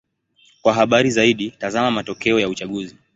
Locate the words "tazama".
1.51-1.91